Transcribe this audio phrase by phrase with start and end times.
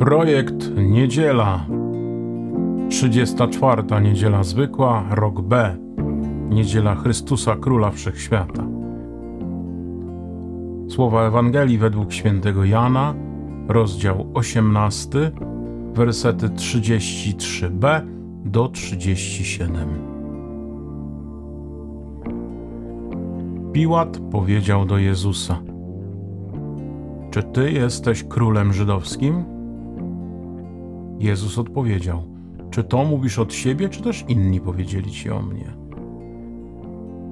[0.00, 1.66] Projekt Niedziela.
[2.88, 3.82] 34.
[4.02, 5.76] Niedziela Zwykła, rok B.
[6.50, 8.66] Niedziela Chrystusa Króla Wszechświata.
[10.88, 13.14] Słowa Ewangelii według świętego Jana,
[13.68, 15.30] rozdział 18,
[15.94, 18.00] wersety 33b
[18.44, 19.88] do 37.
[23.72, 25.58] Piłat powiedział do Jezusa:
[27.30, 29.59] Czy ty jesteś królem żydowskim?
[31.20, 32.22] Jezus odpowiedział:
[32.70, 35.76] Czy to mówisz od siebie, czy też inni powiedzieli ci o mnie?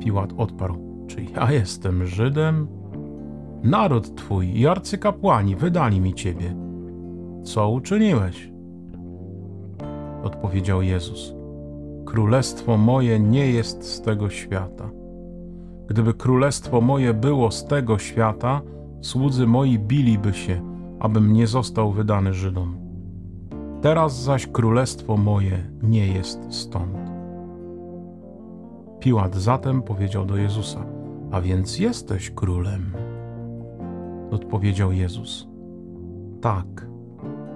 [0.00, 2.68] Piłat odparł: Czy ja jestem Żydem?
[3.62, 6.56] Naród twój i arcykapłani wydali mi ciebie.
[7.42, 8.52] Co uczyniłeś?
[10.22, 11.34] Odpowiedział Jezus:
[12.04, 14.90] Królestwo moje nie jest z tego świata.
[15.86, 18.60] Gdyby królestwo moje było z tego świata,
[19.00, 20.62] słudzy moi biliby się,
[21.00, 22.87] abym nie został wydany Żydom.
[23.80, 26.98] Teraz zaś królestwo moje nie jest stąd.
[29.00, 30.84] Piłat zatem powiedział do Jezusa:
[31.30, 32.92] A więc jesteś królem.
[34.30, 35.48] Odpowiedział Jezus:
[36.40, 36.86] Tak,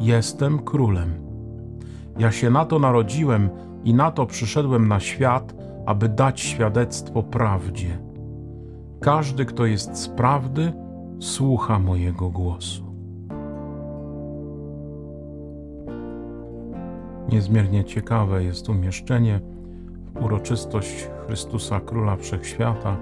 [0.00, 1.14] jestem królem.
[2.18, 3.48] Ja się na to narodziłem
[3.84, 5.54] i na to przyszedłem na świat,
[5.86, 7.98] aby dać świadectwo prawdzie.
[9.00, 10.72] Każdy, kto jest z prawdy,
[11.20, 12.83] słucha mojego głosu.
[17.28, 19.40] Niezmiernie ciekawe jest umieszczenie
[20.14, 22.96] w uroczystość Chrystusa Króla Wszechświata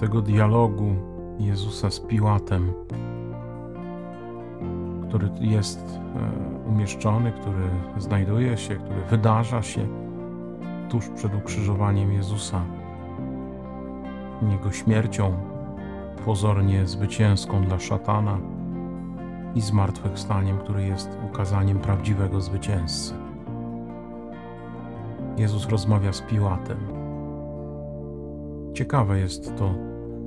[0.00, 0.94] tego dialogu
[1.38, 2.72] Jezusa z Piłatem,
[5.08, 7.68] który jest e, umieszczony, który
[7.98, 9.86] znajduje się, który wydarza się
[10.88, 12.64] tuż przed ukrzyżowaniem Jezusa,
[14.50, 15.36] Jego śmiercią
[16.24, 18.38] pozornie zwycięską dla szatana
[19.54, 23.14] i zmartwychwstaniem, który jest ukazaniem prawdziwego zwycięzcy.
[25.36, 26.78] Jezus rozmawia z Piłatem.
[28.74, 29.74] Ciekawe jest to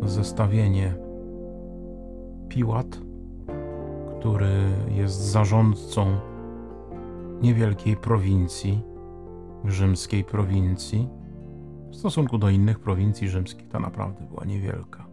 [0.03, 0.96] zestawienie.
[2.50, 3.00] Piłat,
[4.19, 4.52] który
[4.90, 6.19] jest zarządcą
[7.42, 8.81] niewielkiej prowincji,
[9.66, 11.09] rzymskiej prowincji,
[11.92, 15.07] w stosunku do innych prowincji rzymskich ta naprawdę była niewielka.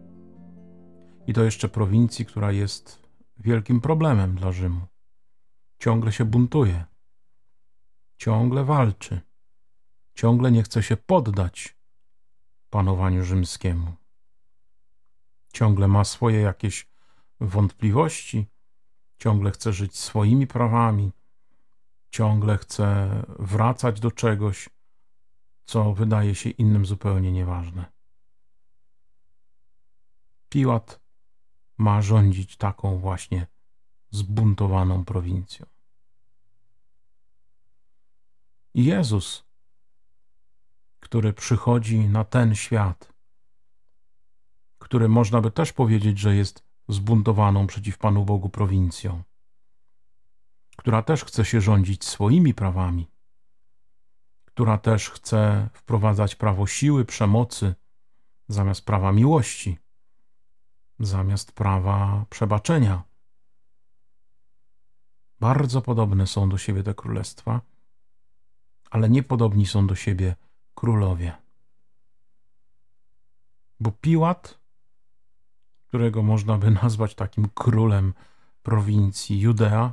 [1.26, 3.01] I to jeszcze prowincji, która jest
[3.38, 4.86] wielkim problemem dla Rzymu.
[5.78, 6.84] Ciągle się buntuje,
[8.16, 9.20] ciągle walczy,
[10.14, 11.76] ciągle nie chce się poddać
[12.70, 13.92] panowaniu rzymskiemu.
[15.52, 16.88] Ciągle ma swoje jakieś
[17.40, 18.46] wątpliwości,
[19.18, 21.12] ciągle chce żyć swoimi prawami,
[22.10, 24.68] ciągle chce wracać do czegoś,
[25.64, 27.92] co wydaje się innym zupełnie nieważne.
[30.48, 31.01] Piłat
[31.82, 33.46] ma rządzić taką właśnie
[34.10, 35.66] zbuntowaną prowincją.
[38.74, 39.44] Jezus,
[41.00, 43.12] który przychodzi na ten świat,
[44.78, 49.22] który można by też powiedzieć, że jest zbuntowaną przeciw Panu Bogu prowincją,
[50.76, 53.10] która też chce się rządzić swoimi prawami,
[54.44, 57.74] która też chce wprowadzać prawo siły, przemocy
[58.48, 59.78] zamiast prawa miłości,
[61.00, 63.02] zamiast prawa przebaczenia.
[65.40, 67.60] Bardzo podobne są do siebie te królestwa,
[68.90, 70.36] ale niepodobni są do siebie
[70.74, 71.32] królowie.
[73.80, 74.58] Bo Piłat,
[75.88, 78.14] którego można by nazwać takim królem
[78.62, 79.92] prowincji Judea,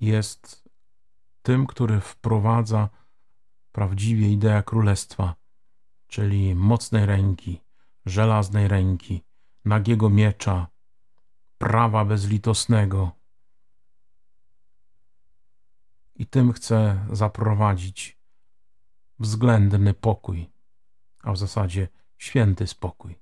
[0.00, 0.68] jest
[1.42, 2.88] tym, który wprowadza
[3.72, 5.34] prawdziwie ideę królestwa,
[6.06, 7.60] czyli mocnej ręki,
[8.08, 9.22] żelaznej ręki,
[9.64, 10.66] nagiego miecza,
[11.58, 13.10] prawa bezlitosnego.
[16.14, 18.18] I tym chce zaprowadzić
[19.18, 20.50] względny pokój,
[21.22, 21.88] a w zasadzie
[22.18, 23.18] święty spokój,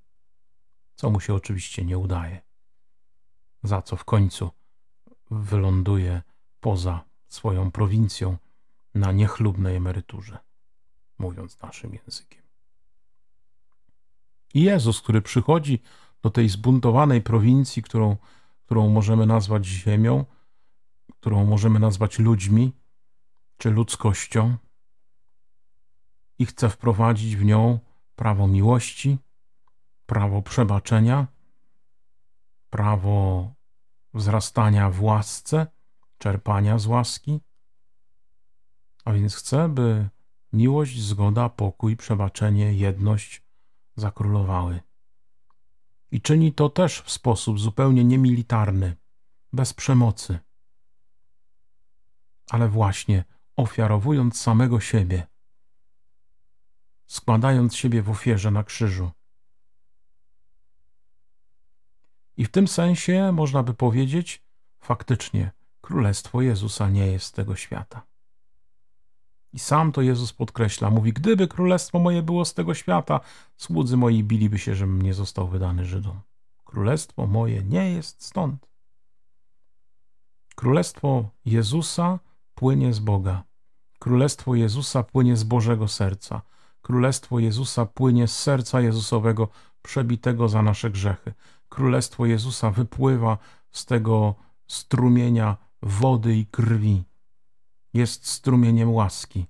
[0.95, 2.41] co mu się oczywiście nie udaje,
[3.63, 4.51] za co w końcu
[5.31, 6.21] wyląduje
[6.59, 8.37] poza swoją prowincją
[8.95, 10.37] na niechlubnej emeryturze,
[11.17, 12.46] mówiąc naszym językiem.
[14.53, 15.81] I Jezus, który przychodzi
[16.21, 18.17] do tej zbuntowanej prowincji, którą,
[18.65, 20.25] którą możemy nazwać ziemią,
[21.19, 22.71] którą możemy nazwać ludźmi
[23.57, 24.57] czy ludzkością,
[26.39, 27.79] i chce wprowadzić w nią
[28.15, 29.17] prawo miłości,
[30.05, 31.27] prawo przebaczenia,
[32.69, 33.51] prawo
[34.13, 35.67] wzrastania w łasce,
[36.17, 37.39] czerpania z łaski.
[39.05, 40.09] A więc chce, by
[40.53, 43.46] miłość, zgoda, pokój, przebaczenie, jedność
[43.97, 44.79] zakrólowały.
[46.11, 48.95] I czyni to też w sposób zupełnie niemilitarny,
[49.53, 50.39] bez przemocy,
[52.49, 53.23] ale właśnie
[53.55, 55.27] ofiarowując samego siebie,
[57.07, 59.11] składając siebie w ofierze na krzyżu.
[62.37, 64.43] I w tym sensie można by powiedzieć,
[64.79, 65.51] faktycznie,
[65.81, 68.01] Królestwo Jezusa nie jest tego świata.
[69.57, 73.19] I sam to Jezus podkreśla, mówi, gdyby królestwo moje było z tego świata,
[73.55, 76.19] słudzy moi biliby się, żebym nie został wydany Żydom.
[76.65, 78.67] Królestwo moje nie jest stąd.
[80.55, 82.19] Królestwo Jezusa
[82.55, 83.43] płynie z Boga.
[83.99, 86.41] Królestwo Jezusa płynie z Bożego serca.
[86.81, 89.47] Królestwo Jezusa płynie z serca Jezusowego,
[89.81, 91.33] przebitego za nasze grzechy.
[91.69, 93.37] Królestwo Jezusa wypływa
[93.71, 94.35] z tego
[94.67, 97.03] strumienia wody i krwi.
[97.97, 99.45] Jest strumieniem łaski,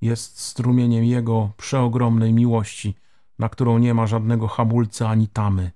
[0.00, 2.94] jest strumieniem Jego przeogromnej miłości,
[3.38, 5.70] na którą nie ma żadnego hamulca ani tamy.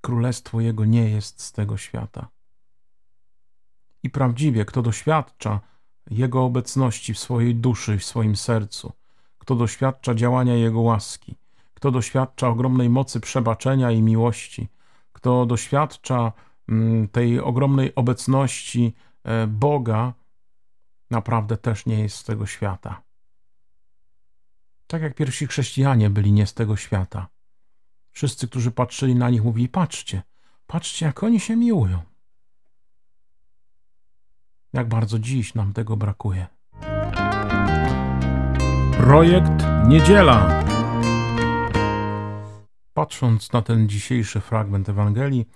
[0.00, 2.28] Królestwo Jego nie jest z tego świata.
[4.02, 5.60] I prawdziwie, kto doświadcza
[6.10, 8.92] Jego obecności w swojej duszy, w swoim sercu,
[9.38, 11.34] kto doświadcza działania Jego łaski,
[11.74, 14.68] kto doświadcza ogromnej mocy przebaczenia i miłości,
[15.12, 16.32] kto doświadcza
[16.68, 18.94] mm, tej ogromnej obecności
[19.24, 20.19] e, Boga,
[21.10, 23.02] naprawdę też nie jest z tego świata.
[24.86, 27.28] Tak jak pierwsi chrześcijanie byli nie z tego świata.
[28.10, 30.22] Wszyscy, którzy patrzyli na nich, mówili: Patrzcie,
[30.66, 32.02] patrzcie, jak oni się miłują.
[34.72, 36.46] Jak bardzo dziś nam tego brakuje.
[38.96, 39.52] Projekt
[39.88, 40.64] Niedziela.
[42.94, 45.46] Patrząc na ten dzisiejszy fragment Ewangelii,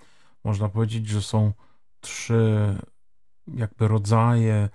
[0.44, 1.52] można powiedzieć, że są
[2.00, 2.76] trzy
[3.46, 4.68] jakby rodzaje,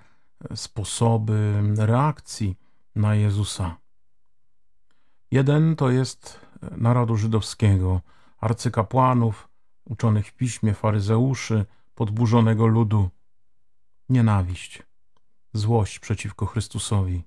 [0.56, 2.58] sposoby reakcji
[2.96, 3.78] na Jezusa.
[5.32, 6.40] Jeden to jest
[6.78, 8.02] narodu żydowskiego,
[8.38, 9.50] arcykapłanów,
[9.86, 11.66] uczonych w piśmie, faryzeuszy,
[11.96, 13.10] podburzonego ludu.
[14.10, 14.84] Nienawiść,
[15.54, 17.24] złość przeciwko Chrystusowi.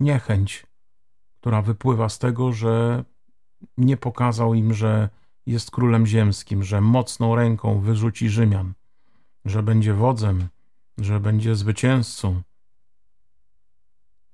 [0.00, 0.66] Niechęć,
[1.40, 3.04] która wypływa z tego, że
[3.76, 5.08] nie pokazał im, że
[5.46, 8.72] jest królem ziemskim, że mocną ręką wyrzuci Rzymian,
[9.44, 10.48] że będzie wodzem,
[10.98, 12.42] że będzie zwycięzcą.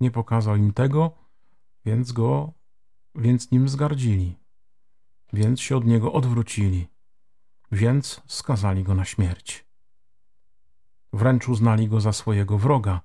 [0.01, 1.13] Nie pokazał im tego,
[1.85, 2.53] więc go,
[3.15, 4.37] więc nim zgardzili,
[5.33, 6.89] więc się od niego odwrócili,
[7.73, 9.65] więc skazali go na śmierć.
[11.13, 13.01] Wręcz uznali go za swojego wroga,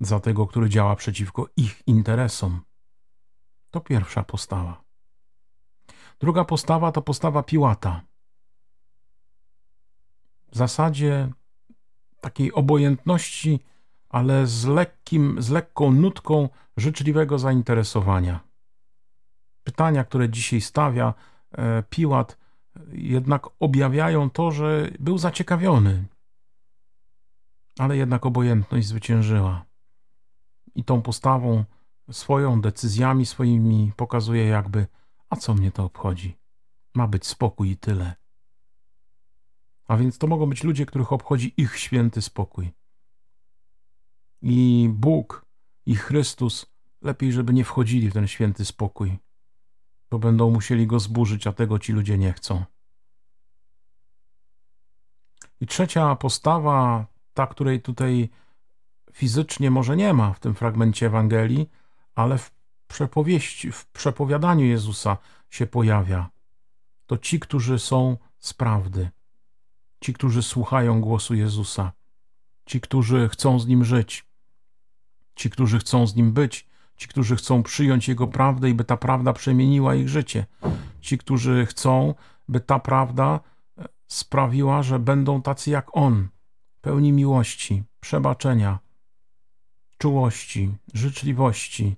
[0.00, 2.60] za tego, który działa przeciwko ich interesom.
[3.70, 4.84] To pierwsza postawa.
[6.20, 8.02] Druga postawa to postawa Piłata.
[10.52, 11.32] W zasadzie
[12.26, 13.60] takiej obojętności,
[14.08, 18.40] ale z, lekkim, z lekką nutką życzliwego zainteresowania.
[19.64, 21.14] Pytania, które dzisiaj stawia
[21.52, 22.38] e, Piłat,
[22.92, 26.04] jednak objawiają to, że był zaciekawiony,
[27.78, 29.64] ale jednak obojętność zwyciężyła.
[30.74, 31.64] I tą postawą,
[32.10, 34.86] swoją decyzjami swoimi pokazuje jakby,
[35.30, 36.36] a co mnie to obchodzi?
[36.94, 38.14] Ma być spokój i tyle.
[39.86, 42.72] A więc to mogą być ludzie, których obchodzi ich święty spokój.
[44.42, 45.46] I Bóg
[45.86, 46.66] i Chrystus
[47.02, 49.18] lepiej, żeby nie wchodzili w ten święty spokój,
[50.10, 52.64] bo będą musieli go zburzyć, a tego ci ludzie nie chcą.
[55.60, 58.28] I trzecia postawa, ta, której tutaj
[59.12, 61.70] fizycznie może nie ma w tym fragmencie Ewangelii,
[62.14, 62.50] ale w
[62.88, 65.16] przepowieści, w przepowiadaniu Jezusa
[65.50, 66.30] się pojawia.
[67.06, 69.10] To ci, którzy są z prawdy
[70.06, 71.92] ci, którzy słuchają głosu Jezusa,
[72.66, 74.26] ci, którzy chcą z Nim żyć,
[75.34, 78.96] ci, którzy chcą z Nim być, ci, którzy chcą przyjąć Jego prawdę i by ta
[78.96, 80.46] prawda przemieniła ich życie,
[81.00, 82.14] ci, którzy chcą,
[82.48, 83.40] by ta prawda
[83.78, 86.28] e, sprawiła, że będą tacy jak On,
[86.80, 88.78] pełni miłości, przebaczenia,
[89.98, 91.96] czułości, życzliwości,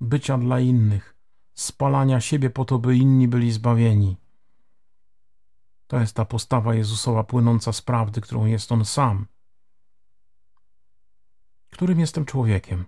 [0.00, 1.14] bycia dla innych,
[1.54, 4.16] spalania siebie po to, by inni byli zbawieni.
[5.88, 9.26] To jest ta postawa Jezusowa płynąca z prawdy, którą jest On sam.
[11.70, 12.84] Którym jestem człowiekiem?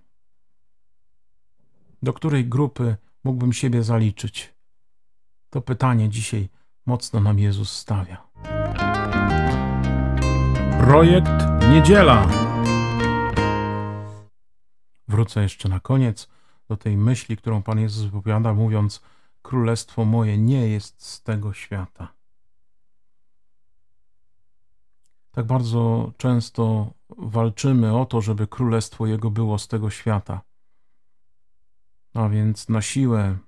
[2.03, 4.55] Do której grupy mógłbym siebie zaliczyć?
[5.51, 6.49] To pytanie dzisiaj
[6.87, 8.29] mocno nam Jezus stawia.
[10.81, 11.31] Projekt
[11.71, 12.29] Niedziela.
[15.09, 16.29] Wrócę jeszcze na koniec
[16.69, 19.03] do tej myśli, którą Pan Jezus wypowiada, mówiąc:
[19.43, 22.20] Królestwo moje nie jest z tego świata.
[25.31, 30.41] Tak bardzo często walczymy o to, żeby królestwo Jego było z tego świata.
[32.15, 33.39] A więc na siłę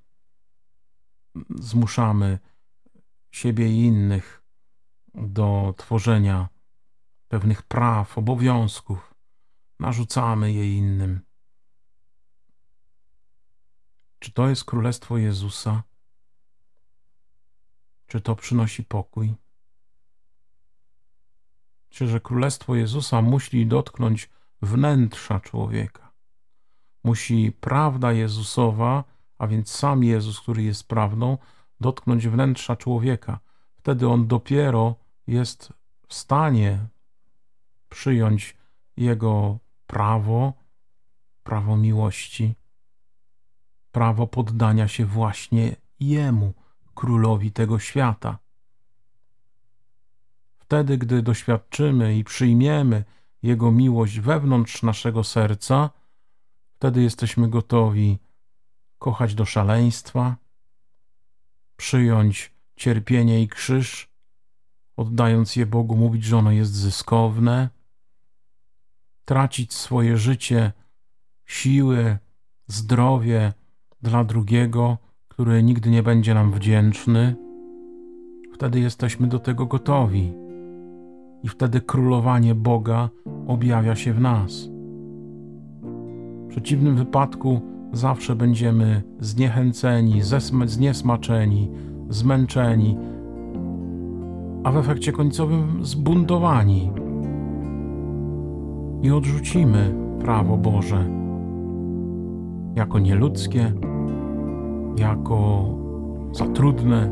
[1.51, 2.39] zmuszamy
[3.31, 4.43] siebie i innych
[5.15, 6.49] do tworzenia
[7.29, 9.15] pewnych praw, obowiązków,
[9.79, 11.21] narzucamy je innym.
[14.19, 15.83] Czy to jest królestwo Jezusa?
[18.07, 19.35] Czy to przynosi pokój?
[21.93, 24.31] Czy że królestwo Jezusa musi dotknąć
[24.63, 26.13] wnętrza człowieka?
[27.05, 29.05] Musi prawda Jezusowa,
[29.39, 31.39] a więc sam Jezus, który jest prawdą,
[31.81, 33.41] dotknąć wnętrza człowieka.
[33.75, 34.97] Wtedy on dopiero
[35.27, 35.73] jest
[36.09, 36.79] w stanie
[37.89, 38.57] przyjąć
[38.97, 40.53] Jego prawo,
[41.43, 42.55] prawo miłości,
[43.91, 46.55] prawo poddania się właśnie Jemu,
[46.95, 48.39] królowi tego świata.
[50.73, 53.05] Wtedy, gdy doświadczymy i przyjmiemy
[53.43, 55.91] Jego miłość wewnątrz naszego serca,
[56.75, 58.19] wtedy jesteśmy gotowi
[58.99, 60.37] kochać do szaleństwa,
[61.77, 64.09] przyjąć cierpienie i krzyż,
[64.97, 67.69] oddając je Bogu, mówić, że ono jest zyskowne,
[69.25, 70.73] tracić swoje życie,
[71.47, 72.19] siły,
[72.67, 73.53] zdrowie
[74.03, 74.99] dla drugiego,
[75.29, 77.37] który nigdy nie będzie nam wdzięczny.
[78.55, 80.43] Wtedy jesteśmy do tego gotowi
[81.43, 83.09] i wtedy królowanie Boga
[83.47, 84.69] objawia się w nas.
[86.45, 87.61] W przeciwnym wypadku
[87.93, 90.21] zawsze będziemy zniechęceni,
[90.65, 91.71] zniesmaczeni,
[92.09, 92.99] zmęczeni,
[94.65, 96.91] a w efekcie końcowym zbuntowani
[99.03, 101.23] i odrzucimy prawo Boże
[102.77, 103.73] jako nieludzkie,
[104.97, 105.65] jako
[106.33, 107.11] za trudne,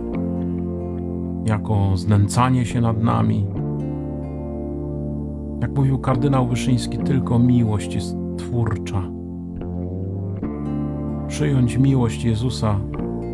[1.47, 3.47] jako znęcanie się nad nami.
[5.61, 9.02] Jak mówił kardynał Wyszyński, tylko miłość jest twórcza.
[11.29, 12.76] Przyjąć miłość Jezusa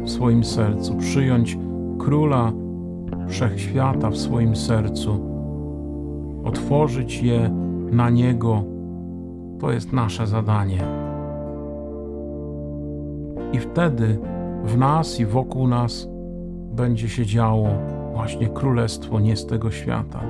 [0.05, 1.59] w swoim sercu, przyjąć
[1.99, 2.53] Króla
[3.29, 5.21] Wszechświata w swoim sercu,
[6.45, 7.51] otworzyć je
[7.91, 8.65] na Niego,
[9.61, 10.81] to jest nasze zadanie.
[13.53, 14.19] I wtedy
[14.65, 16.09] w nas i wokół nas
[16.73, 17.69] będzie się działo
[18.15, 20.21] właśnie królestwo nie z tego świata,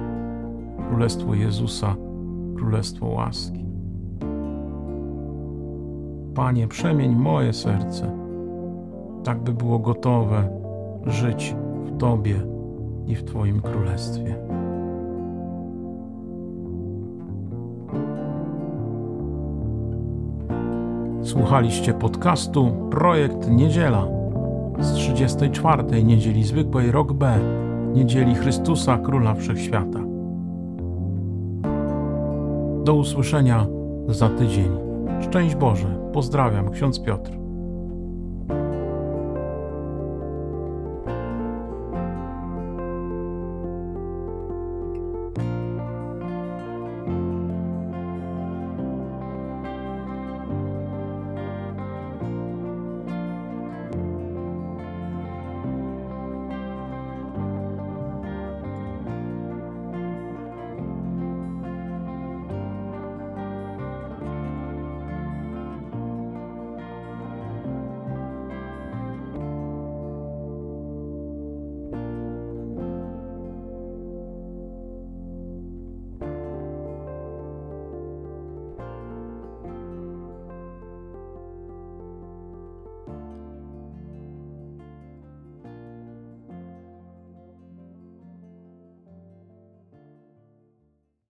[0.88, 1.96] królestwo Jezusa,
[2.56, 3.66] królestwo łaski.
[6.34, 8.16] Panie, przemień moje serce,
[9.24, 10.48] tak by było gotowe
[11.06, 12.34] żyć w Tobie
[13.06, 14.36] i w Twoim królestwie.
[21.22, 24.06] Słuchaliście podcastu Projekt Niedziela
[24.78, 26.04] z 34.
[26.04, 27.38] niedzieli zwykłej rok B,
[27.94, 30.15] niedzieli Chrystusa Króla Wszechświata.
[32.86, 33.66] Do usłyszenia
[34.08, 34.70] za tydzień.
[35.20, 37.45] Szczęść Boże, pozdrawiam, ksiądz Piotr.